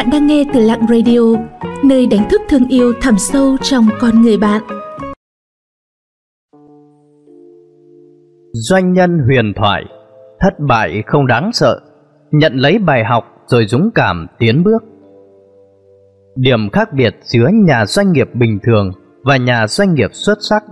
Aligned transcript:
Bạn 0.00 0.10
đang 0.12 0.26
nghe 0.26 0.44
từ 0.54 0.60
Lặng 0.60 0.86
Radio, 0.88 1.20
nơi 1.84 2.06
đánh 2.06 2.28
thức 2.30 2.40
thương 2.48 2.68
yêu 2.68 2.92
thẳm 3.00 3.14
sâu 3.18 3.56
trong 3.62 3.88
con 4.00 4.22
người 4.22 4.36
bạn. 4.38 4.62
Doanh 8.52 8.92
nhân 8.92 9.18
huyền 9.26 9.52
thoại, 9.56 9.82
thất 10.40 10.60
bại 10.68 11.02
không 11.06 11.26
đáng 11.26 11.52
sợ, 11.52 11.80
nhận 12.30 12.52
lấy 12.54 12.78
bài 12.78 13.04
học 13.04 13.24
rồi 13.46 13.66
dũng 13.66 13.90
cảm 13.94 14.26
tiến 14.38 14.64
bước. 14.64 14.84
Điểm 16.36 16.70
khác 16.72 16.92
biệt 16.92 17.16
giữa 17.22 17.48
nhà 17.52 17.86
doanh 17.86 18.12
nghiệp 18.12 18.28
bình 18.34 18.58
thường 18.62 18.90
và 19.24 19.36
nhà 19.36 19.66
doanh 19.66 19.94
nghiệp 19.94 20.10
xuất 20.12 20.38
sắc 20.50 20.64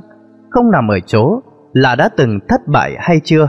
không 0.51 0.71
nằm 0.71 0.89
ở 0.89 1.01
chỗ 1.07 1.41
là 1.73 1.95
đã 1.95 2.09
từng 2.17 2.39
thất 2.49 2.61
bại 2.73 2.97
hay 2.99 3.21
chưa, 3.25 3.49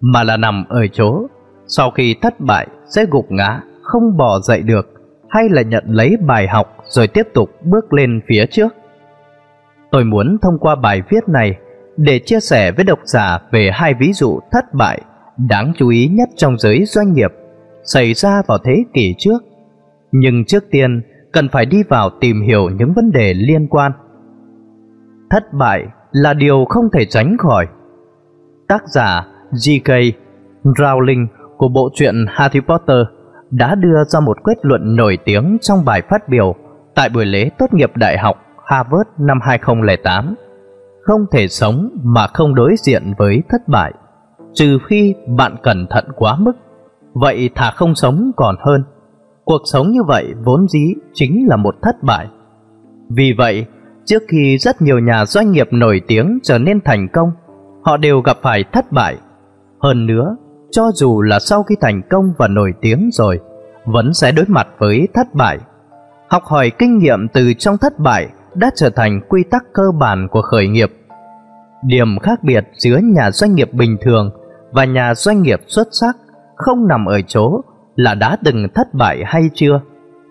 mà 0.00 0.22
là 0.22 0.36
nằm 0.36 0.64
ở 0.68 0.86
chỗ 0.92 1.26
sau 1.66 1.90
khi 1.90 2.16
thất 2.22 2.40
bại 2.40 2.66
sẽ 2.94 3.04
gục 3.10 3.26
ngã, 3.30 3.60
không 3.82 4.16
bỏ 4.16 4.40
dậy 4.40 4.62
được 4.62 4.93
hay 5.34 5.48
là 5.48 5.62
nhận 5.62 5.84
lấy 5.86 6.16
bài 6.26 6.48
học 6.48 6.76
rồi 6.84 7.08
tiếp 7.08 7.28
tục 7.34 7.50
bước 7.62 7.92
lên 7.92 8.20
phía 8.28 8.46
trước. 8.46 8.74
Tôi 9.90 10.04
muốn 10.04 10.36
thông 10.42 10.58
qua 10.60 10.74
bài 10.74 11.02
viết 11.10 11.28
này 11.28 11.56
để 11.96 12.18
chia 12.18 12.40
sẻ 12.40 12.72
với 12.72 12.84
độc 12.84 12.98
giả 13.04 13.38
về 13.52 13.70
hai 13.72 13.94
ví 13.94 14.12
dụ 14.12 14.40
thất 14.52 14.74
bại 14.74 15.00
đáng 15.48 15.72
chú 15.76 15.88
ý 15.88 16.08
nhất 16.08 16.28
trong 16.36 16.58
giới 16.58 16.84
doanh 16.84 17.12
nghiệp 17.12 17.32
xảy 17.84 18.14
ra 18.14 18.42
vào 18.46 18.58
thế 18.64 18.84
kỷ 18.94 19.14
trước. 19.18 19.42
Nhưng 20.12 20.44
trước 20.44 20.64
tiên, 20.70 21.02
cần 21.32 21.48
phải 21.48 21.66
đi 21.66 21.82
vào 21.88 22.10
tìm 22.20 22.42
hiểu 22.42 22.70
những 22.70 22.92
vấn 22.96 23.10
đề 23.10 23.34
liên 23.34 23.68
quan. 23.68 23.92
Thất 25.30 25.52
bại 25.52 25.84
là 26.12 26.34
điều 26.34 26.64
không 26.68 26.84
thể 26.92 27.04
tránh 27.04 27.36
khỏi. 27.38 27.66
Tác 28.68 28.82
giả 28.88 29.26
J.K. 29.52 30.14
Rowling 30.64 31.26
của 31.56 31.68
bộ 31.68 31.90
truyện 31.94 32.26
Harry 32.28 32.60
Potter 32.60 32.98
đã 33.56 33.74
đưa 33.74 34.04
ra 34.04 34.20
một 34.20 34.36
kết 34.44 34.54
luận 34.62 34.96
nổi 34.96 35.18
tiếng 35.24 35.58
trong 35.60 35.84
bài 35.84 36.02
phát 36.10 36.28
biểu 36.28 36.54
tại 36.94 37.08
buổi 37.08 37.24
lễ 37.24 37.50
tốt 37.58 37.66
nghiệp 37.72 37.90
đại 37.94 38.18
học 38.18 38.36
Harvard 38.66 39.10
năm 39.18 39.38
2008. 39.42 40.34
Không 41.02 41.26
thể 41.32 41.48
sống 41.48 41.88
mà 42.02 42.26
không 42.26 42.54
đối 42.54 42.74
diện 42.78 43.02
với 43.18 43.42
thất 43.48 43.68
bại, 43.68 43.92
trừ 44.54 44.78
khi 44.86 45.14
bạn 45.36 45.56
cẩn 45.62 45.86
thận 45.90 46.04
quá 46.16 46.36
mức. 46.38 46.52
Vậy 47.14 47.50
thà 47.54 47.70
không 47.70 47.94
sống 47.94 48.30
còn 48.36 48.56
hơn. 48.66 48.84
Cuộc 49.44 49.60
sống 49.72 49.90
như 49.90 50.02
vậy 50.06 50.34
vốn 50.44 50.68
dĩ 50.68 50.94
chính 51.12 51.46
là 51.48 51.56
một 51.56 51.74
thất 51.82 52.02
bại. 52.02 52.26
Vì 53.10 53.34
vậy, 53.38 53.66
trước 54.04 54.22
khi 54.28 54.58
rất 54.58 54.82
nhiều 54.82 54.98
nhà 54.98 55.24
doanh 55.24 55.52
nghiệp 55.52 55.68
nổi 55.70 56.00
tiếng 56.06 56.38
trở 56.42 56.58
nên 56.58 56.80
thành 56.84 57.08
công, 57.12 57.30
họ 57.84 57.96
đều 57.96 58.20
gặp 58.20 58.36
phải 58.42 58.64
thất 58.72 58.92
bại. 58.92 59.16
Hơn 59.82 60.06
nữa, 60.06 60.36
cho 60.74 60.90
dù 60.94 61.22
là 61.22 61.38
sau 61.38 61.62
khi 61.62 61.74
thành 61.80 62.02
công 62.10 62.32
và 62.38 62.48
nổi 62.48 62.72
tiếng 62.80 63.10
rồi, 63.12 63.40
vẫn 63.84 64.14
sẽ 64.14 64.32
đối 64.32 64.44
mặt 64.48 64.68
với 64.78 65.08
thất 65.14 65.34
bại. 65.34 65.58
Học 66.28 66.42
hỏi 66.44 66.70
kinh 66.78 66.98
nghiệm 66.98 67.28
từ 67.28 67.52
trong 67.58 67.78
thất 67.78 67.98
bại 67.98 68.28
đã 68.54 68.70
trở 68.76 68.90
thành 68.90 69.20
quy 69.28 69.44
tắc 69.50 69.64
cơ 69.72 69.82
bản 70.00 70.28
của 70.30 70.42
khởi 70.42 70.68
nghiệp. 70.68 70.92
Điểm 71.84 72.18
khác 72.18 72.42
biệt 72.42 72.64
giữa 72.78 72.98
nhà 72.98 73.30
doanh 73.30 73.54
nghiệp 73.54 73.72
bình 73.72 73.96
thường 74.02 74.30
và 74.72 74.84
nhà 74.84 75.14
doanh 75.14 75.42
nghiệp 75.42 75.60
xuất 75.66 75.88
sắc 75.90 76.16
không 76.56 76.88
nằm 76.88 77.04
ở 77.04 77.20
chỗ 77.26 77.60
là 77.96 78.14
đã 78.14 78.36
từng 78.44 78.66
thất 78.74 78.94
bại 78.94 79.22
hay 79.26 79.50
chưa, 79.54 79.80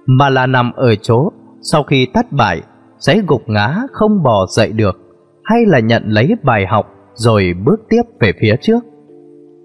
mà 0.05 0.30
là 0.30 0.45
nằm 0.45 0.72
ở 0.73 0.95
chỗ 0.95 1.30
sau 1.61 1.83
khi 1.83 2.07
thất 2.13 2.31
bại 2.31 2.61
sẽ 3.00 3.22
gục 3.28 3.41
ngã 3.47 3.78
không 3.91 4.23
bò 4.23 4.45
dậy 4.50 4.72
được 4.72 4.97
hay 5.44 5.66
là 5.66 5.80
nhận 5.80 6.03
lấy 6.05 6.35
bài 6.44 6.66
học 6.66 6.85
rồi 7.13 7.53
bước 7.66 7.80
tiếp 7.89 8.02
về 8.19 8.33
phía 8.41 8.55
trước. 8.61 8.80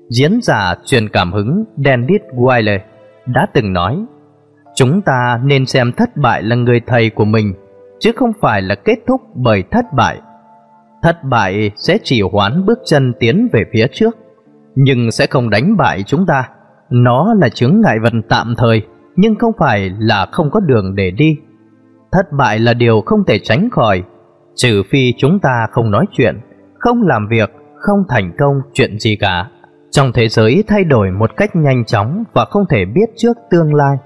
Diễn 0.08 0.40
giả 0.42 0.74
truyền 0.84 1.08
cảm 1.08 1.32
hứng 1.32 1.64
Dennis 1.84 2.20
Wiley 2.34 2.78
đã 3.26 3.46
từng 3.52 3.72
nói, 3.72 4.04
Chúng 4.74 5.02
ta 5.02 5.40
nên 5.44 5.66
xem 5.66 5.92
thất 5.92 6.16
bại 6.16 6.42
là 6.42 6.56
người 6.56 6.80
thầy 6.86 7.10
của 7.10 7.24
mình, 7.24 7.54
Chứ 8.00 8.12
không 8.16 8.32
phải 8.40 8.62
là 8.62 8.74
kết 8.74 8.98
thúc 9.06 9.20
bởi 9.34 9.64
thất 9.70 9.84
bại. 9.96 10.20
Thất 11.02 11.24
bại 11.24 11.70
sẽ 11.76 11.98
chỉ 12.02 12.22
hoán 12.32 12.66
bước 12.66 12.78
chân 12.86 13.12
tiến 13.20 13.48
về 13.52 13.64
phía 13.72 13.86
trước, 13.92 14.16
Nhưng 14.74 15.10
sẽ 15.10 15.26
không 15.26 15.50
đánh 15.50 15.76
bại 15.76 16.02
chúng 16.02 16.26
ta. 16.26 16.48
Nó 16.90 17.34
là 17.40 17.48
chứng 17.48 17.80
ngại 17.80 17.96
vật 18.02 18.12
tạm 18.28 18.54
thời, 18.58 18.82
Nhưng 19.16 19.34
không 19.34 19.52
phải 19.58 19.90
là 19.98 20.26
không 20.32 20.50
có 20.50 20.60
đường 20.60 20.94
để 20.94 21.10
đi. 21.10 21.36
Thất 22.12 22.32
bại 22.38 22.58
là 22.58 22.74
điều 22.74 23.02
không 23.06 23.24
thể 23.26 23.38
tránh 23.38 23.68
khỏi, 23.72 24.02
Trừ 24.54 24.82
phi 24.90 25.12
chúng 25.18 25.38
ta 25.38 25.66
không 25.70 25.90
nói 25.90 26.06
chuyện, 26.12 26.40
Không 26.78 27.02
làm 27.02 27.28
việc, 27.30 27.50
Không 27.76 27.98
thành 28.08 28.32
công 28.38 28.60
chuyện 28.74 28.98
gì 28.98 29.16
cả 29.16 29.48
trong 29.90 30.12
thế 30.12 30.28
giới 30.28 30.64
thay 30.68 30.84
đổi 30.84 31.10
một 31.10 31.30
cách 31.36 31.56
nhanh 31.56 31.84
chóng 31.84 32.24
và 32.32 32.44
không 32.44 32.64
thể 32.70 32.84
biết 32.84 33.10
trước 33.16 33.36
tương 33.50 33.74
lai 33.74 33.96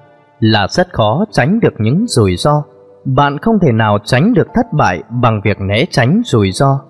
là 0.41 0.67
rất 0.69 0.93
khó 0.93 1.25
tránh 1.31 1.61
được 1.61 1.75
những 1.79 2.05
rủi 2.07 2.37
ro. 2.37 2.63
Bạn 3.05 3.39
không 3.39 3.59
thể 3.63 3.73
nào 3.73 3.99
tránh 4.05 4.35
được 4.35 4.47
thất 4.55 4.67
bại 4.73 5.03
bằng 5.23 5.41
việc 5.45 5.57
né 5.61 5.85
tránh 5.91 6.23
rủi 6.25 6.53
ro. 6.53 6.81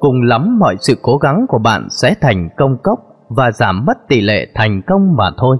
Cùng 0.00 0.22
lắm 0.22 0.58
mọi 0.58 0.76
sự 0.80 0.94
cố 1.02 1.16
gắng 1.16 1.46
của 1.48 1.58
bạn 1.58 1.88
sẽ 1.90 2.14
thành 2.20 2.48
công 2.56 2.76
cốc 2.82 2.98
và 3.28 3.50
giảm 3.52 3.84
mất 3.84 4.08
tỷ 4.08 4.20
lệ 4.20 4.46
thành 4.54 4.82
công 4.86 5.16
mà 5.16 5.30
thôi. 5.36 5.56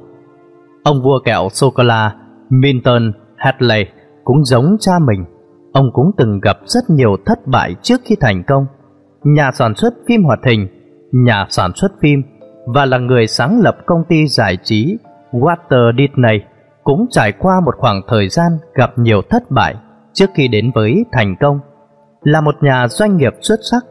Ông 0.84 1.02
vua 1.02 1.20
kẹo 1.24 1.48
sô-cô-la 1.52 2.14
Minton 2.50 3.12
Hadley 3.36 3.86
cũng 4.24 4.44
giống 4.44 4.76
cha 4.80 4.92
mình. 5.06 5.24
Ông 5.72 5.90
cũng 5.92 6.10
từng 6.16 6.40
gặp 6.40 6.56
rất 6.64 6.90
nhiều 6.90 7.16
thất 7.26 7.46
bại 7.46 7.74
trước 7.82 8.00
khi 8.04 8.16
thành 8.20 8.42
công. 8.46 8.66
Nhà 9.24 9.50
sản 9.52 9.74
xuất 9.74 9.94
phim 10.08 10.24
hoạt 10.24 10.40
hình, 10.46 10.68
nhà 11.12 11.46
sản 11.48 11.70
xuất 11.74 11.92
phim 12.02 12.22
và 12.66 12.84
là 12.84 12.98
người 12.98 13.26
sáng 13.26 13.60
lập 13.60 13.76
công 13.86 14.04
ty 14.08 14.26
giải 14.26 14.56
trí 14.62 14.98
Walter 15.32 15.92
Disney 15.98 16.40
cũng 16.84 17.06
trải 17.10 17.32
qua 17.32 17.60
một 17.64 17.74
khoảng 17.78 18.00
thời 18.08 18.28
gian 18.28 18.52
gặp 18.74 18.90
nhiều 18.96 19.22
thất 19.30 19.50
bại 19.50 19.74
trước 20.12 20.30
khi 20.34 20.48
đến 20.48 20.70
với 20.74 21.04
thành 21.12 21.36
công. 21.40 21.60
Là 22.22 22.40
một 22.40 22.54
nhà 22.62 22.88
doanh 22.88 23.16
nghiệp 23.16 23.32
xuất 23.40 23.60
sắc, 23.70 23.84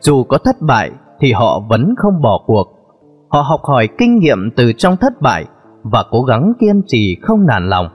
dù 0.00 0.24
có 0.24 0.38
thất 0.38 0.56
bại 0.60 0.90
thì 1.20 1.32
họ 1.32 1.60
vẫn 1.68 1.94
không 1.96 2.22
bỏ 2.22 2.42
cuộc. 2.46 2.64
Họ 3.28 3.40
học 3.40 3.60
hỏi 3.62 3.88
kinh 3.98 4.18
nghiệm 4.18 4.50
từ 4.56 4.72
trong 4.72 4.96
thất 4.96 5.12
bại 5.20 5.44
và 5.82 6.04
cố 6.10 6.22
gắng 6.22 6.52
kiên 6.60 6.82
trì 6.86 7.16
không 7.22 7.46
nản 7.46 7.68
lòng. 7.68 7.88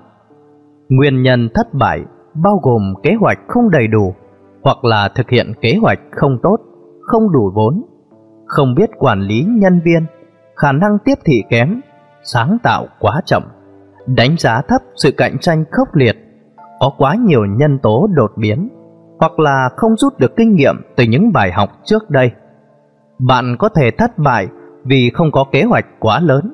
Nguyên 0.90 1.22
nhân 1.22 1.50
thất 1.54 1.74
bại 1.74 2.00
bao 2.34 2.60
gồm 2.64 2.94
kế 3.04 3.12
hoạch 3.20 3.40
không 3.48 3.70
đầy 3.70 3.88
đủ 3.88 4.16
hoặc 4.64 4.86
là 4.86 5.10
thực 5.16 5.30
hiện 5.30 5.54
kế 5.62 5.78
hoạch 5.82 6.00
không 6.12 6.38
tốt, 6.44 6.58
không 7.02 7.32
đủ 7.32 7.52
vốn, 7.56 7.82
không 8.46 8.76
biết 8.76 8.90
quản 9.00 9.22
lý 9.22 9.46
nhân 9.50 9.82
viên 9.86 10.06
khả 10.62 10.72
năng 10.72 10.98
tiếp 11.06 11.14
thị 11.26 11.44
kém, 11.50 11.82
sáng 12.24 12.58
tạo 12.64 12.88
quá 13.00 13.22
chậm, 13.26 13.44
đánh 14.06 14.36
giá 14.38 14.62
thấp 14.68 14.82
sự 14.96 15.12
cạnh 15.18 15.38
tranh 15.40 15.66
khốc 15.72 15.96
liệt, 15.96 16.16
có 16.80 16.92
quá 16.98 17.16
nhiều 17.16 17.46
nhân 17.46 17.80
tố 17.84 18.08
đột 18.14 18.32
biến, 18.38 18.70
hoặc 19.20 19.40
là 19.40 19.70
không 19.76 19.98
rút 19.98 20.20
được 20.20 20.36
kinh 20.36 20.56
nghiệm 20.56 20.76
từ 20.96 21.04
những 21.04 21.32
bài 21.34 21.52
học 21.52 21.70
trước 21.84 22.10
đây. 22.10 22.32
Bạn 23.20 23.56
có 23.60 23.70
thể 23.70 23.92
thất 23.92 24.18
bại 24.18 24.48
vì 24.84 25.12
không 25.14 25.32
có 25.32 25.46
kế 25.52 25.64
hoạch 25.64 25.86
quá 26.00 26.20
lớn. 26.20 26.54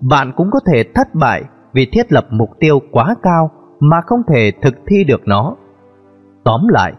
Bạn 0.00 0.32
cũng 0.36 0.50
có 0.50 0.60
thể 0.72 0.84
thất 0.94 1.14
bại 1.14 1.42
vì 1.72 1.88
thiết 1.92 2.12
lập 2.12 2.26
mục 2.30 2.50
tiêu 2.60 2.78
quá 2.90 3.14
cao 3.22 3.50
mà 3.80 4.00
không 4.06 4.20
thể 4.28 4.52
thực 4.62 4.74
thi 4.86 5.04
được 5.04 5.20
nó. 5.24 5.56
Tóm 6.44 6.68
lại, 6.68 6.92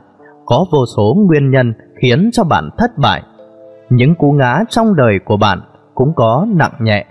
có 0.45 0.65
vô 0.71 0.79
số 0.97 1.15
nguyên 1.27 1.51
nhân 1.51 1.73
khiến 2.01 2.29
cho 2.33 2.43
bạn 2.43 2.69
thất 2.77 2.97
bại. 2.97 3.23
Những 3.89 4.15
cú 4.15 4.31
ngã 4.31 4.59
trong 4.69 4.95
đời 4.95 5.19
của 5.25 5.37
bạn 5.37 5.59
cũng 5.95 6.13
có 6.15 6.47
nặng 6.55 6.73
nhẹ. 6.79 7.05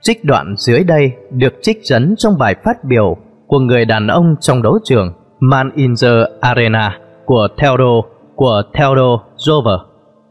Trích 0.00 0.24
đoạn 0.24 0.54
dưới 0.56 0.84
đây 0.84 1.12
được 1.30 1.52
trích 1.62 1.78
dẫn 1.82 2.14
trong 2.18 2.38
bài 2.38 2.54
phát 2.64 2.84
biểu 2.84 3.16
của 3.46 3.58
người 3.58 3.84
đàn 3.84 4.06
ông 4.06 4.34
trong 4.40 4.62
đấu 4.62 4.78
trường 4.84 5.12
Man 5.40 5.70
in 5.74 5.94
the 6.02 6.08
Arena 6.40 6.98
của 7.24 7.48
Theodore 7.56 8.08
của 8.36 8.62
Theodore 8.74 9.22
Roosevelt, 9.36 9.80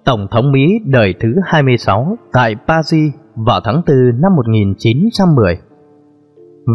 Tổng 0.06 0.28
thống 0.32 0.52
Mỹ 0.52 0.80
đời 0.86 1.14
thứ 1.20 1.36
26 1.46 2.18
tại 2.34 2.56
Paris 2.68 3.14
vào 3.36 3.60
tháng 3.64 3.82
4 3.88 4.22
năm 4.22 4.36
1910. 4.36 5.58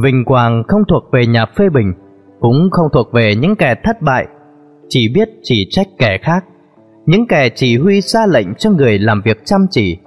Vinh 0.02 0.24
quang 0.24 0.62
không 0.68 0.82
thuộc 0.88 1.04
về 1.12 1.26
nhà 1.26 1.46
phê 1.46 1.68
bình, 1.74 1.92
cũng 2.40 2.68
không 2.70 2.86
thuộc 2.92 3.12
về 3.12 3.34
những 3.34 3.56
kẻ 3.56 3.74
thất 3.84 4.02
bại, 4.02 4.26
chỉ 4.88 5.08
biết 5.14 5.28
chỉ 5.42 5.66
trách 5.70 5.86
kẻ 5.98 6.18
khác. 6.22 6.44
Những 7.06 7.26
kẻ 7.26 7.48
chỉ 7.54 7.78
huy 7.78 8.00
ra 8.00 8.26
lệnh 8.26 8.54
cho 8.54 8.70
người 8.70 8.98
làm 8.98 9.22
việc 9.24 9.44
chăm 9.44 9.66
chỉ, 9.70 9.98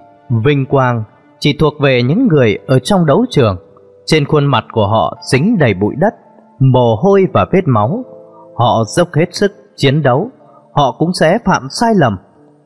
vinh 0.45 0.65
quang 0.65 1.03
chỉ 1.39 1.55
thuộc 1.59 1.73
về 1.79 2.03
những 2.03 2.27
người 2.27 2.57
ở 2.67 2.79
trong 2.79 3.05
đấu 3.05 3.25
trường. 3.29 3.57
Trên 4.05 4.25
khuôn 4.25 4.45
mặt 4.45 4.65
của 4.71 4.87
họ 4.87 5.17
dính 5.31 5.57
đầy 5.59 5.73
bụi 5.73 5.95
đất, 5.97 6.13
mồ 6.59 6.95
hôi 6.95 7.27
và 7.33 7.45
vết 7.51 7.61
máu. 7.65 8.05
Họ 8.55 8.83
dốc 8.87 9.07
hết 9.13 9.25
sức 9.31 9.51
chiến 9.75 10.03
đấu, 10.03 10.29
họ 10.71 10.95
cũng 10.99 11.13
sẽ 11.13 11.37
phạm 11.45 11.67
sai 11.69 11.89
lầm, 11.95 12.17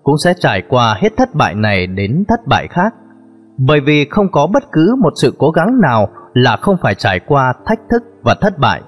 cũng 0.03 0.17
sẽ 0.17 0.33
trải 0.39 0.61
qua 0.69 0.97
hết 0.99 1.17
thất 1.17 1.35
bại 1.35 1.55
này 1.55 1.87
đến 1.87 2.23
thất 2.27 2.39
bại 2.47 2.67
khác. 2.67 2.93
Bởi 3.57 3.79
vì 3.79 4.05
không 4.09 4.31
có 4.31 4.47
bất 4.47 4.63
cứ 4.71 4.95
một 5.01 5.13
sự 5.15 5.33
cố 5.37 5.51
gắng 5.51 5.81
nào 5.81 6.07
là 6.33 6.57
không 6.57 6.75
phải 6.81 6.95
trải 6.95 7.19
qua 7.19 7.53
thách 7.65 7.79
thức 7.91 8.03
và 8.23 8.35
thất 8.41 8.59
bại. 8.59 8.81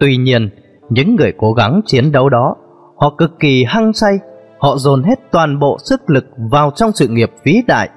Tuy 0.00 0.16
nhiên, 0.16 0.50
những 0.88 1.16
người 1.16 1.32
cố 1.38 1.52
gắng 1.52 1.80
chiến 1.86 2.12
đấu 2.12 2.28
đó, 2.28 2.56
họ 2.96 3.14
cực 3.18 3.38
kỳ 3.38 3.64
hăng 3.64 3.92
say, 3.92 4.18
họ 4.58 4.76
dồn 4.76 5.02
hết 5.02 5.20
toàn 5.32 5.58
bộ 5.58 5.76
sức 5.84 6.10
lực 6.10 6.24
vào 6.50 6.70
trong 6.74 6.92
sự 6.92 7.08
nghiệp 7.08 7.30
vĩ 7.44 7.62
đại 7.66 7.88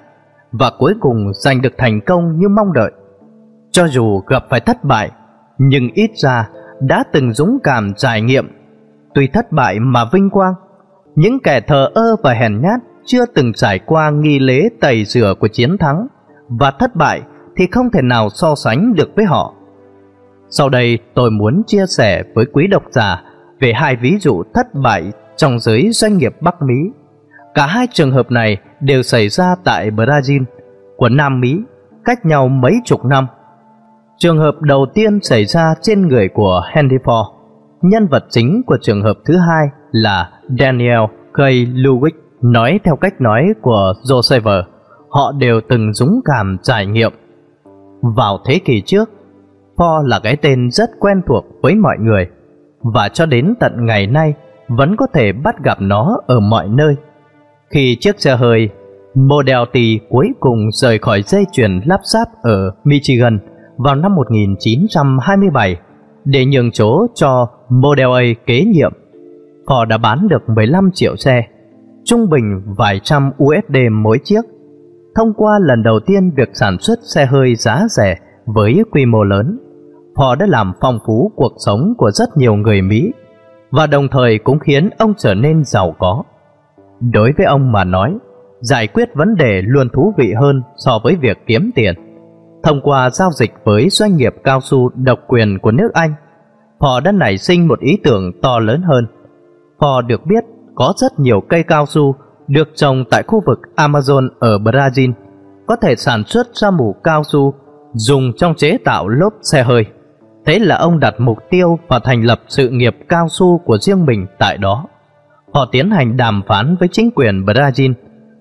và 0.51 0.72
cuối 0.80 0.94
cùng 1.00 1.34
giành 1.34 1.62
được 1.62 1.74
thành 1.78 2.01
công 2.01 2.40
như 2.40 2.48
mong 2.50 2.74
đợi. 2.74 2.92
Cho 3.72 3.88
dù 3.88 4.19
gặp 4.19 4.44
phải 4.50 4.60
thất 4.60 4.84
bại, 4.84 5.12
nhưng 5.57 5.90
ít 5.94 6.12
ra 6.16 6.50
đã 6.80 7.04
từng 7.12 7.34
dũng 7.34 7.57
cảm 7.63 7.94
trải 7.94 8.22
nghiệm. 8.22 8.48
Tuy 9.13 9.28
thất 9.28 9.51
bại 9.51 9.80
mà 9.80 10.06
vinh 10.13 10.30
quang, 10.30 10.54
những 11.16 11.40
kẻ 11.44 11.62
thờ 11.62 11.90
ơ 11.94 12.16
và 12.24 12.34
hèn 12.34 12.62
nhát 12.62 12.80
chưa 13.06 13.25
từng 13.25 13.54
trải 13.54 13.80
qua 13.80 14.10
nghi 14.10 14.40
lễ 14.40 14.69
tẩy 14.81 15.06
rửa 15.06 15.34
của 15.40 15.48
chiến 15.48 15.78
thắng 15.78 16.07
và 16.48 16.72
thất 16.72 16.95
bại 16.95 17.22
thì 17.57 17.68
không 17.72 17.92
thể 17.92 18.02
nào 18.02 18.30
so 18.30 18.56
sánh 18.56 18.94
được 18.94 19.10
với 19.16 19.25
họ. 19.25 19.54
Sau 20.50 20.69
đây 20.69 21.00
tôi 21.13 21.31
muốn 21.31 21.63
chia 21.68 21.86
sẻ 21.98 22.24
với 22.36 22.45
quý 22.54 22.68
độc 22.68 22.84
giả 22.92 23.22
về 23.60 23.74
hai 23.74 23.95
ví 23.95 24.18
dụ 24.19 24.44
thất 24.54 24.68
bại 24.74 25.12
trong 25.36 25.60
giới 25.60 25.90
doanh 25.92 26.18
nghiệp 26.18 26.36
Bắc 26.42 26.56
Mỹ. 26.62 26.75
Cả 27.54 27.66
hai 27.66 27.88
trường 27.94 28.12
hợp 28.12 28.31
này 28.31 28.57
đều 28.80 29.01
xảy 29.01 29.30
ra 29.30 29.56
tại 29.63 29.92
Brazil 29.92 30.44
của 30.98 31.10
Nam 31.10 31.40
Mỹ, 31.40 31.62
cách 32.06 32.25
nhau 32.25 32.48
mấy 32.48 32.75
chục 32.86 33.06
năm. 33.06 33.28
Trường 34.18 34.38
hợp 34.38 34.56
đầu 34.62 34.86
tiên 34.94 35.19
xảy 35.22 35.46
ra 35.46 35.74
trên 35.81 36.07
người 36.07 36.30
của 36.30 36.62
Henry 36.74 36.98
Ford. 37.04 37.25
Nhân 37.81 38.07
vật 38.07 38.25
chính 38.30 38.62
của 38.66 38.78
trường 38.81 39.04
hợp 39.04 39.18
thứ 39.25 39.38
hai 39.38 39.68
là 39.92 40.30
Daniel 40.60 41.00
K. 41.34 41.40
Lewis. 41.74 42.12
Nói 42.42 42.80
theo 42.84 42.96
cách 42.96 43.22
nói 43.22 43.44
của 43.62 43.94
Joseph, 44.04 44.63
họ 45.10 45.31
đều 45.40 45.62
từng 45.69 45.94
dũng 45.94 46.19
cảm 46.25 46.57
trải 46.63 46.86
nghiệm. 46.86 47.12
Vào 48.02 48.38
thế 48.45 48.60
kỷ 48.66 48.81
trước, 48.86 49.10
Ford 49.75 50.07
là 50.07 50.19
cái 50.19 50.36
tên 50.36 50.72
rất 50.72 50.90
quen 51.00 51.22
thuộc 51.28 51.45
với 51.62 51.75
mọi 51.75 51.98
người 52.00 52.28
và 52.81 53.10
cho 53.10 53.25
đến 53.25 53.54
tận 53.60 53.86
ngày 53.86 54.07
nay 54.07 54.34
vẫn 54.68 54.95
có 54.95 55.07
thể 55.13 55.31
bắt 55.31 55.56
gặp 55.63 55.78
nó 55.81 56.18
ở 56.28 56.40
mọi 56.40 56.68
nơi. 56.68 56.95
Khi 57.69 57.98
chiếc 58.00 58.19
xe 58.21 58.36
hơi 58.36 58.69
Model 59.16 59.63
T 59.74 59.77
cuối 60.10 60.27
cùng 60.39 60.71
rời 60.71 61.00
khỏi 61.00 61.21
dây 61.21 61.44
chuyền 61.51 61.81
lắp 61.86 62.00
ráp 62.04 62.27
ở 62.42 62.71
Michigan 62.83 63.39
vào 63.77 63.95
năm 63.95 64.16
1927 64.16 65.75
để 66.25 66.45
nhường 66.45 66.71
chỗ 66.71 67.07
cho 67.16 67.48
Model 67.69 68.07
A 68.07 68.21
kế 68.45 68.63
nhiệm. 68.66 68.94
họ 69.68 69.86
đã 69.86 69.98
bán 69.98 70.27
được 70.27 70.50
15 70.56 70.89
triệu 70.94 71.16
xe, 71.16 71.44
trung 72.06 72.30
bình 72.30 72.62
vài 72.77 73.00
trăm 73.04 73.31
USD 73.44 73.77
mỗi 73.92 74.18
chiếc. 74.24 74.42
Thông 75.16 75.33
qua 75.33 75.60
lần 75.62 75.83
đầu 75.83 76.00
tiên 76.06 76.31
việc 76.36 76.50
sản 76.54 76.77
xuất 76.80 77.00
xe 77.16 77.25
hơi 77.25 77.56
giá 77.56 77.81
rẻ 77.89 78.16
với 78.45 78.83
quy 78.92 79.06
mô 79.06 79.24
lớn, 79.24 79.60
họ 80.16 80.36
đã 80.36 80.45
làm 80.50 80.74
phong 80.81 81.00
phú 81.07 81.31
cuộc 81.36 81.54
sống 81.66 81.94
của 81.98 82.12
rất 82.12 82.38
nhiều 82.38 82.56
người 82.56 82.81
Mỹ 82.81 83.12
và 83.71 83.88
đồng 83.88 84.07
thời 84.12 84.39
cũng 84.39 84.60
khiến 84.60 84.89
ông 84.98 85.13
trở 85.18 85.33
nên 85.33 85.63
giàu 85.66 85.95
có. 86.00 86.24
Đối 87.00 87.34
với 87.38 87.46
ông 87.46 87.72
mà 87.72 87.84
nói, 87.84 88.18
giải 88.60 88.88
quyết 88.88 89.10
vấn 89.16 89.36
đề 89.36 89.62
luôn 89.62 89.90
thú 89.94 90.13
vị 90.18 90.34
hơn 90.40 90.62
so 90.78 91.00
với 91.04 91.16
việc 91.16 91.38
kiếm 91.48 91.72
tiền. 91.75 91.96
Thông 92.63 92.81
qua 92.81 93.10
giao 93.10 93.31
dịch 93.31 93.54
với 93.63 93.90
doanh 93.90 94.18
nghiệp 94.18 94.36
cao 94.44 94.62
su 94.62 94.90
độc 94.96 95.19
quyền 95.28 95.60
của 95.60 95.72
nước 95.72 95.90
Anh, 95.94 96.13
họ 96.80 97.00
đã 97.00 97.12
nảy 97.12 97.38
sinh 97.38 97.68
một 97.68 97.80
ý 97.80 97.98
tưởng 98.04 98.31
to 98.42 98.60
lớn 98.60 98.81
hơn. 98.81 99.07
Họ 99.78 100.01
được 100.01 100.25
biết 100.25 100.44
có 100.75 100.94
rất 100.98 101.19
nhiều 101.19 101.42
cây 101.50 101.63
cao 101.63 101.86
su 101.86 102.16
được 102.48 102.69
trồng 102.75 103.04
tại 103.12 103.24
khu 103.24 103.42
vực 103.45 103.60
Amazon 103.75 104.30
ở 104.40 104.57
Brazil, 104.57 105.12
có 105.68 105.75
thể 105.75 105.95
sản 105.95 106.24
xuất 106.24 106.48
ra 106.54 106.72
mủ 106.72 106.95
cao 107.04 107.24
su 107.24 107.54
dùng 107.94 108.31
trong 108.38 108.56
chế 108.56 108.78
tạo 108.86 109.07
lốp 109.07 109.34
xe 109.42 109.63
hơi. 109.63 109.86
Thế 110.45 110.60
là 110.60 110.75
ông 110.75 111.00
đặt 111.00 111.16
mục 111.19 111.38
tiêu 111.50 111.80
và 111.88 112.00
thành 112.00 112.22
lập 112.22 112.42
sự 112.48 112.69
nghiệp 112.69 112.95
cao 113.10 113.28
su 113.30 113.62
của 113.66 113.78
riêng 113.78 114.06
mình 114.06 114.28
tại 114.40 114.57
đó. 114.57 114.86
Họ 115.54 115.66
tiến 115.72 115.92
hành 115.92 116.18
đàm 116.18 116.42
phán 116.48 116.75
với 116.80 116.90
chính 116.92 117.12
quyền 117.16 117.46
Brazil, 117.46 117.94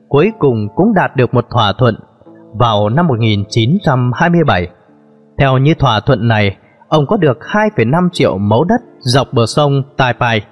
cuối 0.08 0.32
cùng 0.38 0.68
cũng 0.74 0.94
đạt 0.94 1.16
được 1.16 1.34
một 1.34 1.44
thỏa 1.50 1.72
thuận 1.78 1.94
vào 2.54 2.88
năm 2.88 3.06
1927. 3.06 4.68
Theo 5.38 5.58
như 5.58 5.74
thỏa 5.74 6.00
thuận 6.00 6.28
này, 6.28 6.56
ông 6.88 7.06
có 7.06 7.16
được 7.16 7.38
2,5 7.40 8.08
triệu 8.12 8.38
mẫu 8.38 8.64
đất 8.64 8.80
dọc 8.98 9.32
bờ 9.32 9.46
sông 9.46 9.82
Taipai. 9.96 10.42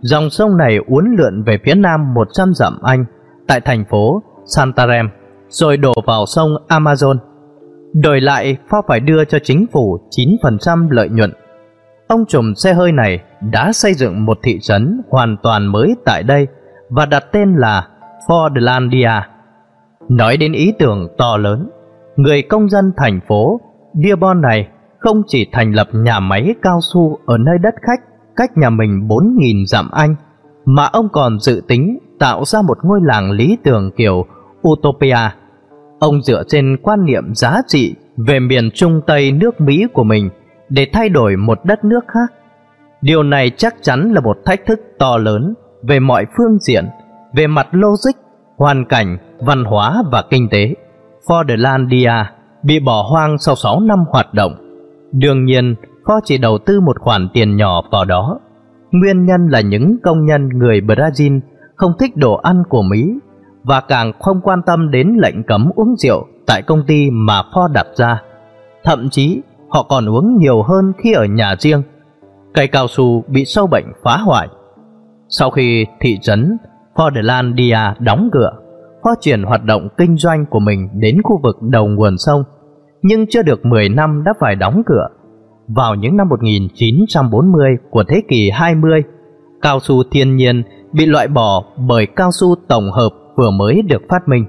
Dòng 0.00 0.30
sông 0.30 0.56
này 0.56 0.78
uốn 0.86 1.04
lượn 1.18 1.42
về 1.46 1.58
phía 1.64 1.74
nam 1.74 2.14
100 2.14 2.54
dặm 2.54 2.78
Anh, 2.82 3.04
tại 3.48 3.60
thành 3.60 3.84
phố 3.90 4.22
Santarem, 4.44 5.08
rồi 5.48 5.76
đổ 5.76 5.92
vào 6.06 6.26
sông 6.26 6.50
Amazon. 6.68 7.16
Đổi 7.94 8.20
lại, 8.20 8.56
Pho 8.70 8.82
phải 8.88 9.00
đưa 9.00 9.24
cho 9.24 9.38
chính 9.42 9.66
phủ 9.72 9.98
9% 10.10 10.90
lợi 10.90 11.08
nhuận. 11.08 11.32
Ông 12.10 12.26
trùm 12.26 12.54
xe 12.54 12.74
hơi 12.74 12.92
này 12.92 13.20
đã 13.52 13.72
xây 13.72 13.94
dựng 13.94 14.24
một 14.24 14.38
thị 14.42 14.58
trấn 14.62 15.02
hoàn 15.10 15.36
toàn 15.42 15.66
mới 15.66 15.94
tại 16.04 16.22
đây 16.22 16.46
và 16.88 17.06
đặt 17.06 17.24
tên 17.32 17.54
là 17.56 17.88
Fordlandia. 18.26 19.22
Nói 20.08 20.36
đến 20.36 20.52
ý 20.52 20.72
tưởng 20.78 21.08
to 21.18 21.36
lớn, 21.36 21.70
người 22.16 22.42
công 22.42 22.68
dân 22.68 22.92
thành 22.96 23.20
phố 23.28 23.60
Dearborn 23.94 24.40
này 24.40 24.68
không 24.98 25.22
chỉ 25.26 25.46
thành 25.52 25.72
lập 25.72 25.88
nhà 25.92 26.20
máy 26.20 26.54
cao 26.62 26.80
su 26.92 27.18
ở 27.26 27.38
nơi 27.38 27.58
đất 27.58 27.74
khách 27.86 28.00
cách 28.36 28.50
nhà 28.56 28.70
mình 28.70 29.08
4.000 29.08 29.64
dặm 29.66 29.90
Anh, 29.90 30.16
mà 30.64 30.84
ông 30.84 31.08
còn 31.12 31.40
dự 31.40 31.62
tính 31.68 31.98
tạo 32.18 32.44
ra 32.44 32.62
một 32.62 32.78
ngôi 32.82 33.00
làng 33.02 33.30
lý 33.30 33.58
tưởng 33.64 33.90
kiểu 33.96 34.26
Utopia. 34.68 35.30
Ông 35.98 36.22
dựa 36.22 36.42
trên 36.48 36.76
quan 36.82 37.04
niệm 37.04 37.34
giá 37.34 37.62
trị 37.66 37.94
về 38.16 38.40
miền 38.40 38.70
Trung 38.74 39.00
Tây 39.06 39.32
nước 39.32 39.60
Mỹ 39.60 39.86
của 39.92 40.04
mình 40.04 40.30
để 40.70 40.86
thay 40.92 41.08
đổi 41.08 41.36
một 41.36 41.58
đất 41.64 41.84
nước 41.84 42.04
khác. 42.08 42.32
Điều 43.00 43.22
này 43.22 43.50
chắc 43.56 43.74
chắn 43.82 44.12
là 44.12 44.20
một 44.20 44.36
thách 44.44 44.66
thức 44.66 44.80
to 44.98 45.16
lớn 45.16 45.54
về 45.82 46.00
mọi 46.00 46.26
phương 46.36 46.58
diện, 46.58 46.84
về 47.32 47.46
mặt 47.46 47.68
logic, 47.70 48.20
hoàn 48.56 48.84
cảnh, 48.84 49.18
văn 49.38 49.64
hóa 49.64 50.02
và 50.12 50.22
kinh 50.30 50.48
tế. 50.48 50.74
Fordlandia 51.26 52.24
bị 52.62 52.80
bỏ 52.80 53.06
hoang 53.10 53.38
sau 53.38 53.54
6 53.56 53.80
năm 53.80 53.98
hoạt 54.08 54.34
động. 54.34 54.52
Đương 55.12 55.44
nhiên, 55.44 55.74
kho 56.04 56.20
chỉ 56.24 56.38
đầu 56.38 56.58
tư 56.58 56.80
một 56.80 56.98
khoản 56.98 57.28
tiền 57.32 57.56
nhỏ 57.56 57.82
vào 57.92 58.04
đó. 58.04 58.38
Nguyên 58.90 59.26
nhân 59.26 59.48
là 59.48 59.60
những 59.60 59.96
công 60.02 60.24
nhân 60.24 60.48
người 60.48 60.80
Brazil 60.80 61.40
không 61.76 61.92
thích 61.98 62.16
đồ 62.16 62.34
ăn 62.34 62.62
của 62.68 62.82
Mỹ 62.82 63.14
và 63.64 63.80
càng 63.80 64.12
không 64.20 64.40
quan 64.40 64.62
tâm 64.66 64.90
đến 64.90 65.16
lệnh 65.22 65.42
cấm 65.42 65.70
uống 65.74 65.96
rượu 65.96 66.26
tại 66.46 66.62
công 66.62 66.82
ty 66.86 67.10
mà 67.10 67.42
Ford 67.52 67.72
đặt 67.72 67.86
ra. 67.96 68.22
Thậm 68.84 69.08
chí, 69.10 69.40
họ 69.70 69.82
còn 69.82 70.08
uống 70.08 70.38
nhiều 70.38 70.62
hơn 70.62 70.92
khi 70.98 71.12
ở 71.12 71.24
nhà 71.24 71.54
riêng. 71.58 71.82
Cây 72.54 72.66
cao 72.66 72.86
su 72.88 73.24
bị 73.28 73.44
sâu 73.44 73.66
bệnh 73.66 73.86
phá 74.04 74.16
hoại. 74.16 74.48
Sau 75.28 75.50
khi 75.50 75.86
thị 76.00 76.18
trấn 76.22 76.56
Fordlandia 76.94 77.94
đóng 77.98 78.28
cửa, 78.32 78.50
Hoa 79.02 79.14
chuyển 79.20 79.42
hoạt 79.42 79.64
động 79.64 79.88
kinh 79.96 80.16
doanh 80.16 80.46
của 80.46 80.60
mình 80.60 80.88
đến 80.94 81.22
khu 81.22 81.40
vực 81.42 81.56
đầu 81.62 81.88
nguồn 81.88 82.18
sông, 82.18 82.44
nhưng 83.02 83.26
chưa 83.26 83.42
được 83.42 83.66
10 83.66 83.88
năm 83.88 84.22
đã 84.24 84.32
phải 84.40 84.56
đóng 84.56 84.82
cửa. 84.86 85.08
Vào 85.68 85.94
những 85.94 86.16
năm 86.16 86.28
1940 86.28 87.76
của 87.90 88.04
thế 88.08 88.22
kỷ 88.28 88.50
20, 88.50 89.02
cao 89.62 89.80
su 89.80 90.02
thiên 90.10 90.36
nhiên 90.36 90.62
bị 90.92 91.06
loại 91.06 91.28
bỏ 91.28 91.64
bởi 91.88 92.06
cao 92.16 92.30
su 92.32 92.54
tổng 92.68 92.90
hợp 92.90 93.10
vừa 93.36 93.50
mới 93.50 93.82
được 93.82 94.02
phát 94.08 94.28
minh. 94.28 94.44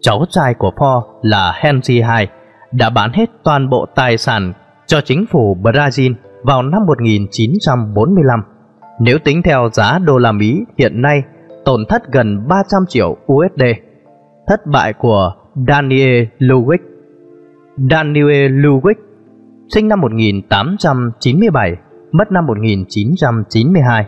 Cháu 0.00 0.24
trai 0.30 0.54
của 0.54 0.70
Ford 0.76 1.02
là 1.22 1.52
Henry 1.54 1.94
II 1.94 2.26
đã 2.72 2.90
bán 2.90 3.12
hết 3.12 3.30
toàn 3.44 3.70
bộ 3.70 3.86
tài 3.94 4.18
sản 4.18 4.52
cho 4.86 5.00
chính 5.00 5.26
phủ 5.30 5.56
Brazil 5.62 6.14
vào 6.42 6.62
năm 6.62 6.86
1945. 6.86 8.40
Nếu 9.00 9.18
tính 9.18 9.42
theo 9.42 9.68
giá 9.72 9.98
đô 9.98 10.18
la 10.18 10.32
Mỹ 10.32 10.64
hiện 10.78 11.02
nay, 11.02 11.22
tổn 11.64 11.80
thất 11.88 12.12
gần 12.12 12.48
300 12.48 12.82
triệu 12.88 13.16
USD. 13.32 13.62
Thất 14.46 14.66
bại 14.66 14.92
của 14.92 15.32
Daniel 15.68 16.24
Lewis 16.38 16.78
Daniel 17.90 18.52
Lewis 18.66 18.94
sinh 19.74 19.88
năm 19.88 20.00
1897, 20.00 21.76
mất 22.12 22.32
năm 22.32 22.46
1992, 22.46 24.06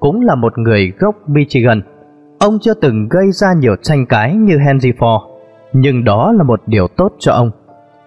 cũng 0.00 0.20
là 0.20 0.34
một 0.34 0.58
người 0.58 0.92
gốc 0.98 1.28
Michigan. 1.28 1.82
Ông 2.38 2.58
chưa 2.60 2.74
từng 2.74 3.08
gây 3.08 3.32
ra 3.32 3.52
nhiều 3.58 3.76
tranh 3.82 4.06
cãi 4.06 4.34
như 4.34 4.58
Henry 4.66 4.92
Ford, 4.92 5.20
nhưng 5.72 6.04
đó 6.04 6.32
là 6.32 6.44
một 6.44 6.60
điều 6.66 6.88
tốt 6.88 7.12
cho 7.18 7.32
ông. 7.32 7.50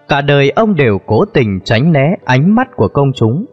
Cả 0.08 0.20
đời 0.20 0.50
ông 0.50 0.74
đều 0.74 0.98
cố 1.06 1.24
tình 1.24 1.60
tránh 1.64 1.92
né 1.92 2.16
ánh 2.24 2.54
mắt 2.54 2.68
của 2.76 2.88
công 2.88 3.12
chúng. 3.14 3.44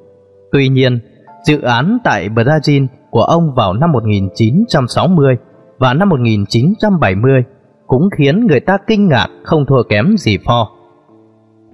Tuy 0.52 0.70
nhiên, 0.70 1.00
dự 1.46 1.62
án 1.62 1.98
tại 2.04 2.30
Brazil 2.30 2.88
của 3.12 3.24
ông 3.24 3.54
vào 3.56 3.74
năm 3.74 3.92
1960 3.92 5.36
và 5.80 5.94
năm 5.94 6.10
1970 6.10 7.44
cũng 7.88 8.10
khiến 8.18 8.48
người 8.48 8.60
ta 8.60 8.78
kinh 8.88 9.08
ngạc 9.08 9.28
không 9.44 9.66
thua 9.66 9.84
kém 9.84 10.18
gì 10.18 10.38
Ford. 10.38 10.66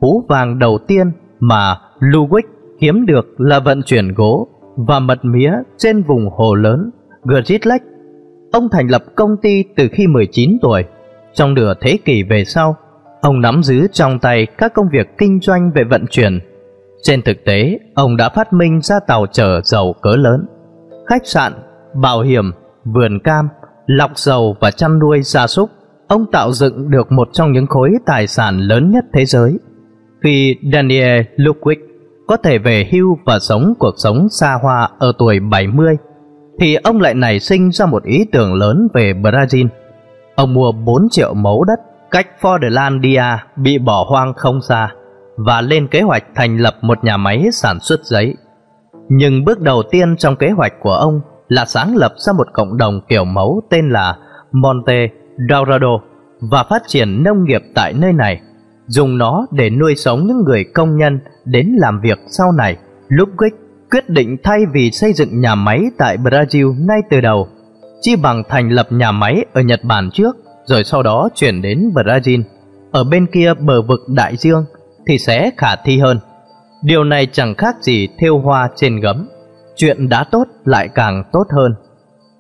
Hú 0.02 0.26
vàng 0.30 0.60
đầu 0.60 0.78
tiên 0.88 1.12
mà 1.40 1.76
Ludwig 2.00 2.42
kiếm 2.80 3.06
được 3.06 3.26
là 3.38 3.60
vận 3.60 3.82
chuyển 3.84 4.14
gỗ 4.14 4.48
và 4.76 5.00
mật 5.00 5.26
mía 5.26 5.52
trên 5.78 6.04
vùng 6.04 6.30
hồ 6.38 6.54
lớn 6.54 6.92
Great 7.24 7.68
Lake. 7.68 7.86
Ông 8.52 8.70
thành 8.72 8.92
lập 8.92 9.04
công 9.16 9.38
ty 9.42 9.64
từ 9.76 9.88
khi 9.92 10.08
19 10.08 10.58
tuổi. 10.62 10.84
Trong 11.34 11.54
nửa 11.54 11.74
thế 11.82 11.98
kỷ 12.06 12.24
về 12.24 12.46
sau, 12.46 12.76
ông 13.22 13.42
nắm 13.42 13.64
giữ 13.64 13.88
trong 13.92 14.20
tay 14.20 14.48
các 14.58 14.74
công 14.74 14.90
việc 14.92 15.18
kinh 15.18 15.40
doanh 15.42 15.72
về 15.76 15.84
vận 15.84 16.06
chuyển. 16.10 16.40
Trên 17.04 17.22
thực 17.22 17.46
tế, 17.46 17.80
ông 17.96 18.18
đã 18.18 18.30
phát 18.30 18.54
minh 18.54 18.82
ra 18.82 19.00
tàu 19.08 19.26
chở 19.32 19.62
dầu 19.64 19.96
cỡ 20.02 20.16
lớn, 20.16 20.46
khách 21.08 21.28
sạn, 21.28 21.54
bảo 21.96 22.22
hiểm, 22.22 22.52
vườn 22.86 23.20
cam, 23.20 23.50
lọc 23.86 24.12
dầu 24.18 24.56
và 24.60 24.72
chăn 24.72 25.00
nuôi 25.00 25.22
gia 25.22 25.48
súc. 25.48 25.70
Ông 26.08 26.26
tạo 26.32 26.52
dựng 26.52 26.92
được 26.92 27.12
một 27.12 27.30
trong 27.34 27.52
những 27.52 27.68
khối 27.68 27.92
tài 28.06 28.28
sản 28.28 28.58
lớn 28.58 28.92
nhất 28.92 29.06
thế 29.14 29.26
giới. 29.26 29.58
Khi 30.24 30.56
Daniel 30.74 31.22
Ludwig 31.36 31.76
có 32.28 32.38
thể 32.38 32.58
về 32.58 32.90
hưu 32.92 33.18
và 33.26 33.40
sống 33.40 33.74
cuộc 33.80 33.94
sống 33.98 34.30
xa 34.30 34.58
hoa 34.62 34.90
ở 35.00 35.14
tuổi 35.18 35.40
70, 35.40 35.98
thì 36.60 36.76
ông 36.76 37.02
lại 37.02 37.14
nảy 37.14 37.40
sinh 37.40 37.72
ra 37.72 37.86
một 37.86 38.04
ý 38.04 38.26
tưởng 38.32 38.54
lớn 38.54 38.88
về 38.94 39.14
Brazil. 39.14 39.68
Ông 40.36 40.54
mua 40.54 40.72
4 40.72 41.08
triệu 41.12 41.34
mẫu 41.34 41.64
đất 41.64 41.80
cách 42.12 42.28
Fordlandia 42.42 43.38
bị 43.56 43.78
bỏ 43.78 44.06
hoang 44.10 44.34
không 44.34 44.62
xa 44.62 44.90
và 45.38 45.62
lên 45.62 45.88
kế 45.88 46.02
hoạch 46.02 46.24
thành 46.36 46.58
lập 46.58 46.76
một 46.82 47.04
nhà 47.04 47.18
máy 47.18 47.50
sản 47.54 47.80
xuất 47.80 48.04
giấy. 48.04 48.36
Nhưng 49.10 49.46
bước 49.46 49.60
đầu 49.60 49.84
tiên 49.92 50.16
trong 50.18 50.36
kế 50.36 50.50
hoạch 50.50 50.74
của 50.80 50.94
ông 50.94 51.22
là 51.48 51.66
sáng 51.66 51.96
lập 51.96 52.14
ra 52.18 52.34
một 52.34 52.48
cộng 52.54 52.78
đồng 52.78 53.02
kiểu 53.08 53.26
mẫu 53.26 53.62
tên 53.70 53.90
là 53.90 54.18
Monte 54.52 55.08
Dorado 55.50 56.02
và 56.42 56.64
phát 56.64 56.82
triển 56.88 57.24
nông 57.24 57.44
nghiệp 57.44 57.62
tại 57.76 57.94
nơi 57.94 58.14
này, 58.14 58.42
dùng 58.88 59.18
nó 59.18 59.46
để 59.52 59.70
nuôi 59.70 59.96
sống 59.96 60.28
những 60.28 60.44
người 60.46 60.64
công 60.74 60.98
nhân 60.98 61.20
đến 61.46 61.76
làm 61.78 62.02
việc 62.02 62.20
sau 62.28 62.52
này. 62.52 62.78
Ludwig 63.10 63.52
quyết 63.92 64.10
định 64.10 64.38
thay 64.44 64.60
vì 64.74 64.92
xây 64.92 65.14
dựng 65.14 65.40
nhà 65.40 65.56
máy 65.56 65.84
tại 65.98 66.18
Brazil 66.18 66.86
ngay 66.88 67.00
từ 67.10 67.22
đầu, 67.22 67.48
chi 68.02 68.16
bằng 68.16 68.44
thành 68.50 68.70
lập 68.70 68.88
nhà 68.90 69.12
máy 69.12 69.46
ở 69.54 69.62
Nhật 69.62 69.84
Bản 69.84 70.10
trước, 70.14 70.36
rồi 70.66 70.84
sau 70.84 71.04
đó 71.04 71.30
chuyển 71.36 71.62
đến 71.62 71.92
Brazil. 71.94 72.44
Ở 72.92 73.04
bên 73.04 73.28
kia 73.34 73.54
bờ 73.54 73.82
vực 73.82 74.00
đại 74.08 74.38
dương 74.38 74.66
thì 75.08 75.18
sẽ 75.18 75.52
khả 75.58 75.76
thi 75.76 76.00
hơn. 76.00 76.20
Điều 76.84 77.04
này 77.04 77.28
chẳng 77.32 77.56
khác 77.56 77.76
gì 77.82 78.08
thêu 78.20 78.40
hoa 78.40 78.70
trên 78.76 79.00
gấm. 79.00 79.28
Chuyện 79.76 80.10
đã 80.10 80.24
tốt 80.24 80.44
lại 80.66 80.90
càng 80.96 81.24
tốt 81.32 81.44
hơn. 81.56 81.76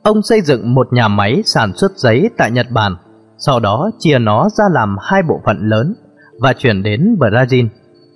Ông 0.04 0.22
xây 0.22 0.42
dựng 0.42 0.74
một 0.74 0.88
nhà 0.94 1.08
máy 1.08 1.42
sản 1.46 1.74
xuất 1.75 1.92
giấy 1.96 2.30
tại 2.38 2.51
Nhật 2.51 2.68
Bản, 2.70 2.96
sau 3.38 3.60
đó 3.60 3.92
chia 4.00 4.20
nó 4.20 4.50
ra 4.50 4.66
làm 4.72 4.96
hai 5.01 5.24
bộ 5.24 5.42
phận 5.46 5.58
lớn 5.62 5.96
và 6.40 6.54
chuyển 6.54 6.84
đến 6.84 7.16
Brazil. 7.20 7.68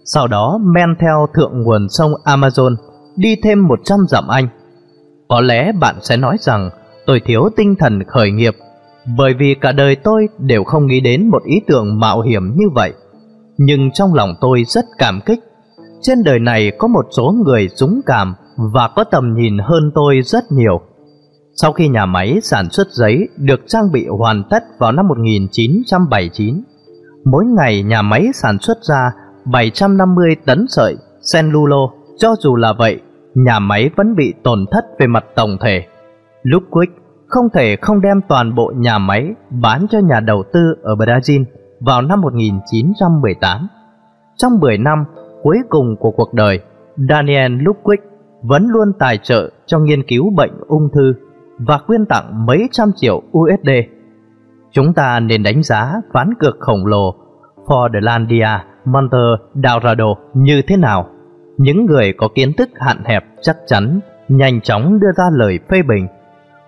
Sau 0.05 0.27
đó 0.27 0.59
men 0.61 0.95
theo 0.99 1.27
thượng 1.35 1.63
nguồn 1.63 1.89
sông 1.89 2.11
Amazon, 2.23 2.75
đi 3.15 3.35
thêm 3.43 3.67
100 3.67 3.99
dặm 4.09 4.27
Anh. 4.27 4.47
Có 5.27 5.41
lẽ 5.41 5.71
bạn 5.79 5.95
sẽ 6.01 6.17
nói 6.17 6.37
rằng 6.39 6.69
tôi 7.05 7.21
thiếu 7.25 7.49
tinh 7.55 7.75
thần 7.79 8.03
khởi 8.07 8.31
nghiệp, 8.31 8.55
bởi 9.17 9.33
vì 9.33 9.55
cả 9.61 9.71
đời 9.71 9.95
tôi 9.95 10.27
đều 10.39 10.63
không 10.63 10.87
nghĩ 10.87 10.99
đến 10.99 11.29
một 11.29 11.43
ý 11.45 11.61
tưởng 11.67 11.99
mạo 11.99 12.21
hiểm 12.21 12.55
như 12.55 12.65
vậy. 12.73 12.93
Nhưng 13.57 13.91
trong 13.91 14.13
lòng 14.13 14.33
tôi 14.41 14.63
rất 14.67 14.85
cảm 14.97 15.19
kích. 15.25 15.39
Trên 16.01 16.23
đời 16.23 16.39
này 16.39 16.71
có 16.77 16.87
một 16.87 17.05
số 17.17 17.35
người 17.45 17.69
dũng 17.75 18.01
cảm 18.05 18.35
và 18.73 18.89
có 18.95 19.03
tầm 19.03 19.33
nhìn 19.33 19.57
hơn 19.57 19.91
tôi 19.95 20.21
rất 20.23 20.43
nhiều. 20.51 20.81
Sau 21.55 21.73
khi 21.73 21.87
nhà 21.87 22.05
máy 22.05 22.39
sản 22.43 22.69
xuất 22.69 22.87
giấy 22.91 23.27
được 23.37 23.61
trang 23.67 23.91
bị 23.91 24.07
hoàn 24.07 24.43
tất 24.49 24.63
vào 24.79 24.91
năm 24.91 25.07
1979, 25.07 26.63
mỗi 27.25 27.45
ngày 27.45 27.83
nhà 27.83 28.01
máy 28.01 28.27
sản 28.33 28.57
xuất 28.59 28.77
ra 28.81 29.11
750 29.45 30.35
tấn 30.45 30.65
sợi 30.69 30.95
cellulo. 31.33 31.89
Cho 32.17 32.35
dù 32.39 32.55
là 32.55 32.73
vậy, 32.73 33.01
nhà 33.35 33.59
máy 33.59 33.89
vẫn 33.95 34.15
bị 34.15 34.33
tổn 34.43 34.65
thất 34.71 34.85
về 34.99 35.07
mặt 35.07 35.25
tổng 35.35 35.57
thể. 35.61 35.83
Lúc 36.43 36.63
Quick 36.69 37.04
không 37.27 37.45
thể 37.53 37.75
không 37.81 38.01
đem 38.01 38.21
toàn 38.27 38.55
bộ 38.55 38.73
nhà 38.75 38.97
máy 38.97 39.33
bán 39.49 39.85
cho 39.89 39.99
nhà 39.99 40.19
đầu 40.19 40.43
tư 40.53 40.75
ở 40.83 40.95
Brazil 40.95 41.43
vào 41.79 42.01
năm 42.01 42.21
1918. 42.21 43.67
Trong 44.37 44.59
10 44.59 44.77
năm 44.77 45.05
cuối 45.43 45.57
cùng 45.69 45.95
của 45.99 46.11
cuộc 46.11 46.33
đời, 46.33 46.59
Daniel 47.09 47.51
Ludwig 47.51 47.97
vẫn 48.41 48.67
luôn 48.67 48.93
tài 48.99 49.17
trợ 49.17 49.51
cho 49.65 49.79
nghiên 49.79 50.03
cứu 50.03 50.29
bệnh 50.35 50.51
ung 50.67 50.89
thư 50.93 51.13
và 51.57 51.77
quyên 51.87 52.05
tặng 52.05 52.45
mấy 52.45 52.67
trăm 52.71 52.91
triệu 52.95 53.21
USD. 53.37 53.69
Chúng 54.71 54.93
ta 54.93 55.19
nên 55.19 55.43
đánh 55.43 55.63
giá 55.63 55.93
ván 56.13 56.33
cược 56.39 56.55
khổng 56.59 56.85
lồ 56.85 57.15
Fordlandia 57.65 58.59
Monte 58.85 59.17
Dorado 59.53 60.15
như 60.33 60.61
thế 60.67 60.77
nào. 60.77 61.09
Những 61.57 61.85
người 61.85 62.13
có 62.13 62.27
kiến 62.35 62.53
thức 62.57 62.69
hạn 62.75 62.97
hẹp 63.05 63.25
chắc 63.41 63.57
chắn 63.67 63.99
nhanh 64.27 64.61
chóng 64.61 64.99
đưa 64.99 65.11
ra 65.17 65.23
lời 65.33 65.59
phê 65.69 65.81
bình. 65.81 66.07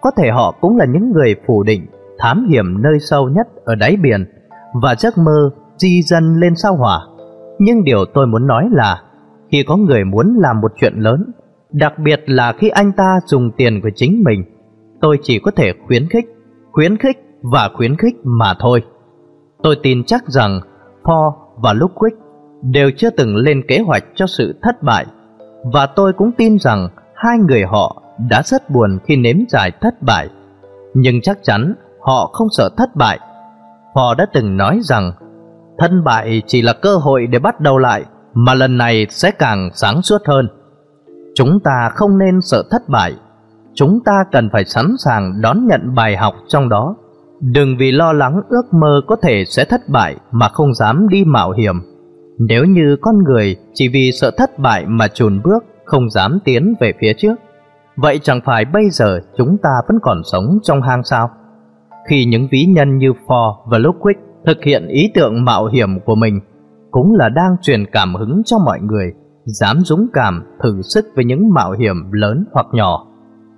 Có 0.02 0.12
thể 0.18 0.30
họ 0.32 0.56
cũng 0.62 0.78
là 0.78 0.86
những 0.86 1.12
người 1.12 1.36
phủ 1.48 1.64
định 1.64 1.88
thám 2.18 2.48
hiểm 2.50 2.82
nơi 2.82 2.94
sâu 3.00 3.30
nhất 3.30 3.48
ở 3.66 3.76
đáy 3.76 3.98
biển 4.04 4.26
và 4.74 4.96
giấc 4.96 5.18
mơ 5.18 5.50
di 5.78 6.02
dân 6.02 6.36
lên 6.36 6.56
sao 6.56 6.76
hỏa. 6.76 7.00
Nhưng 7.60 7.84
điều 7.84 8.06
tôi 8.06 8.28
muốn 8.28 8.48
nói 8.48 8.68
là 8.72 9.02
khi 9.52 9.64
có 9.68 9.76
người 9.76 10.04
muốn 10.04 10.38
làm 10.40 10.62
một 10.62 10.72
chuyện 10.82 10.94
lớn, 10.96 11.32
đặc 11.72 11.94
biệt 12.00 12.24
là 12.26 12.54
khi 12.58 12.70
anh 12.70 12.92
ta 12.92 13.20
dùng 13.26 13.52
tiền 13.58 13.82
của 13.82 13.90
chính 13.96 14.24
mình, 14.24 14.44
tôi 15.02 15.20
chỉ 15.22 15.40
có 15.40 15.52
thể 15.52 15.74
khuyến 15.88 16.10
khích, 16.10 16.26
khuyến 16.72 16.98
khích 16.98 17.18
và 17.42 17.70
khuyến 17.74 17.98
khích 17.98 18.16
mà 18.24 18.54
thôi. 18.60 18.84
Tôi 19.64 19.76
tin 19.84 20.04
chắc 20.04 20.24
rằng 20.28 20.60
Paul 21.06 21.34
và 21.56 21.74
Ludwig 21.74 22.12
đều 22.62 22.92
chưa 22.98 23.10
từng 23.10 23.36
lên 23.36 23.62
kế 23.68 23.80
hoạch 23.80 24.04
cho 24.16 24.28
sự 24.28 24.60
thất 24.62 24.84
bại 24.84 25.06
và 25.74 25.86
tôi 25.86 26.14
cũng 26.14 26.32
tin 26.38 26.60
rằng 26.60 26.88
hai 27.16 27.38
người 27.38 27.64
họ 27.64 28.02
đã 28.30 28.42
rất 28.46 28.70
buồn 28.70 29.00
khi 29.06 29.16
nếm 29.16 29.36
trải 29.50 29.72
thất 29.82 30.02
bại. 30.02 30.30
Nhưng 30.94 31.22
chắc 31.22 31.38
chắn 31.44 31.74
họ 32.02 32.30
không 32.34 32.48
sợ 32.58 32.70
thất 32.78 32.96
bại. 32.96 33.20
Họ 33.96 34.16
đã 34.16 34.26
từng 34.34 34.58
nói 34.58 34.80
rằng 34.84 35.12
thất 35.78 35.92
bại 36.06 36.42
chỉ 36.48 36.62
là 36.62 36.74
cơ 36.74 36.96
hội 36.96 37.28
để 37.28 37.40
bắt 37.40 37.62
đầu 37.62 37.78
lại 37.78 38.04
mà 38.34 38.54
lần 38.54 38.78
này 38.78 39.08
sẽ 39.10 39.32
càng 39.32 39.70
sáng 39.74 40.02
suốt 40.02 40.22
hơn. 40.26 40.48
Chúng 41.36 41.60
ta 41.64 41.90
không 41.96 42.18
nên 42.18 42.42
sợ 42.42 42.64
thất 42.72 42.90
bại. 42.90 43.14
Chúng 43.74 44.00
ta 44.06 44.24
cần 44.32 44.50
phải 44.54 44.66
sẵn 44.66 44.96
sàng 45.06 45.42
đón 45.42 45.68
nhận 45.68 45.96
bài 45.96 46.18
học 46.18 46.36
trong 46.48 46.70
đó 46.70 46.96
Đừng 47.42 47.78
vì 47.78 47.92
lo 47.92 48.14
lắng 48.14 48.42
ước 48.50 48.74
mơ 48.74 49.02
có 49.08 49.16
thể 49.24 49.44
sẽ 49.46 49.66
thất 49.66 49.90
bại 49.90 50.16
mà 50.32 50.50
không 50.50 50.74
dám 50.74 51.08
đi 51.10 51.24
mạo 51.26 51.52
hiểm. 51.52 51.76
Nếu 52.40 52.66
như 52.66 52.98
con 53.02 53.24
người 53.24 53.56
chỉ 53.74 53.88
vì 53.88 54.12
sợ 54.12 54.32
thất 54.38 54.60
bại 54.60 54.86
mà 54.88 55.08
chùn 55.08 55.42
bước, 55.44 55.64
không 55.86 56.10
dám 56.10 56.40
tiến 56.46 56.74
về 56.80 56.94
phía 57.02 57.14
trước, 57.18 57.36
vậy 57.98 58.20
chẳng 58.24 58.42
phải 58.46 58.66
bây 58.66 58.90
giờ 58.90 59.20
chúng 59.38 59.58
ta 59.64 59.70
vẫn 59.88 59.98
còn 60.02 60.22
sống 60.32 60.60
trong 60.64 60.82
hang 60.82 61.04
sao? 61.04 61.30
Khi 62.10 62.26
những 62.26 62.48
ví 62.52 62.66
nhân 62.66 62.98
như 62.98 63.12
Ford 63.28 63.56
và 63.66 63.78
Ludwig 63.78 64.14
thực 64.46 64.58
hiện 64.64 64.88
ý 64.88 65.12
tưởng 65.16 65.46
mạo 65.46 65.66
hiểm 65.66 66.00
của 66.06 66.16
mình, 66.16 66.40
cũng 66.92 67.16
là 67.16 67.30
đang 67.30 67.56
truyền 67.62 67.86
cảm 67.92 68.16
hứng 68.16 68.42
cho 68.46 68.58
mọi 68.58 68.80
người 68.82 69.14
dám 69.46 69.80
dũng 69.80 70.08
cảm 70.14 70.44
thử 70.64 70.82
sức 70.82 71.06
với 71.16 71.26
những 71.26 71.54
mạo 71.54 71.72
hiểm 71.72 72.12
lớn 72.12 72.46
hoặc 72.54 72.66
nhỏ. 72.72 73.06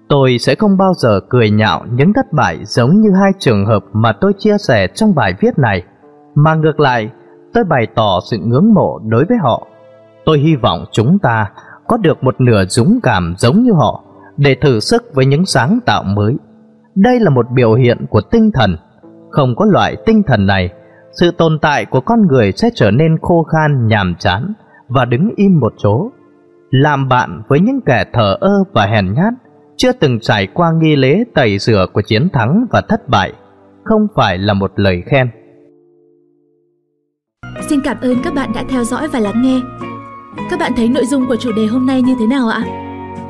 Tôi 0.10 0.38
sẽ 0.40 0.56
không 0.56 0.78
bao 0.78 0.94
giờ 0.94 1.20
cười 1.30 1.50
nhạo 1.50 1.86
những 1.94 2.14
thất 2.14 2.34
bại 2.34 2.66
giống 2.66 3.02
như 3.02 3.10
hai 3.22 3.32
trường 3.40 3.66
hợp 3.66 3.84
mà 3.94 4.12
tôi 4.22 4.34
chia 4.38 4.58
sẻ 4.58 4.88
trong 4.88 5.16
bài 5.16 5.34
viết 5.40 5.60
này, 5.60 5.84
mà 6.36 6.56
ngược 6.56 6.80
lại, 6.80 7.10
tôi 7.54 7.64
bày 7.64 7.88
tỏ 7.96 8.20
sự 8.32 8.38
ngưỡng 8.38 8.74
mộ 8.74 9.00
đối 9.06 9.26
với 9.26 9.38
họ. 9.38 9.68
Tôi 10.26 10.40
hy 10.40 10.56
vọng 10.56 10.86
chúng 10.92 11.20
ta 11.20 11.52
có 11.88 11.98
được 11.98 12.24
một 12.24 12.42
nửa 12.42 12.66
dũng 12.66 13.00
cảm 13.04 13.36
giống 13.38 13.64
như 13.64 13.72
họ 13.74 14.04
để 14.40 14.56
thử 14.62 14.80
sức 14.80 15.04
với 15.14 15.26
những 15.26 15.46
sáng 15.46 15.80
tạo 15.86 16.04
mới. 16.04 16.36
Đây 16.96 17.20
là 17.20 17.30
một 17.30 17.46
biểu 17.56 17.74
hiện 17.74 18.06
của 18.10 18.22
tinh 18.22 18.52
thần. 18.54 18.78
Không 19.30 19.56
có 19.56 19.66
loại 19.66 19.96
tinh 20.06 20.24
thần 20.28 20.46
này, 20.46 20.70
sự 21.12 21.32
tồn 21.32 21.60
tại 21.62 21.86
của 21.86 22.02
con 22.02 22.28
người 22.28 22.52
sẽ 22.52 22.70
trở 22.76 22.92
nên 22.92 23.18
khô 23.22 23.44
khan, 23.44 23.88
nhàm 23.88 24.16
chán 24.20 24.54
và 24.88 25.06
đứng 25.06 25.30
im 25.36 25.60
một 25.60 25.74
chỗ. 25.78 26.10
Làm 26.70 27.10
bạn 27.10 27.42
với 27.48 27.60
những 27.60 27.80
kẻ 27.86 28.06
thờ 28.14 28.38
ơ 28.40 28.64
và 28.74 28.86
hèn 28.86 29.14
nhát 29.14 29.34
chưa 29.78 29.92
từng 29.92 30.20
trải 30.20 30.48
qua 30.54 30.72
nghi 30.72 30.96
lễ 30.96 31.24
tẩy 31.34 31.60
rửa 31.60 31.86
của 31.94 32.02
chiến 32.02 32.30
thắng 32.34 32.66
và 32.72 32.82
thất 32.82 33.10
bại, 33.10 33.34
không 33.84 34.08
phải 34.16 34.38
là 34.38 34.54
một 34.54 34.72
lời 34.76 35.04
khen. 35.06 35.30
Xin 37.62 37.80
cảm 37.84 37.98
ơn 38.02 38.16
các 38.24 38.34
bạn 38.34 38.52
đã 38.56 38.64
theo 38.70 38.84
dõi 38.84 39.08
và 39.08 39.20
lắng 39.20 39.42
nghe. 39.42 39.60
Các 40.50 40.60
bạn 40.60 40.72
thấy 40.76 40.90
nội 40.90 41.06
dung 41.06 41.28
của 41.28 41.36
chủ 41.36 41.52
đề 41.56 41.66
hôm 41.66 41.86
nay 41.86 42.02
như 42.02 42.16
thế 42.20 42.28
nào 42.28 42.48
ạ? 42.48 42.89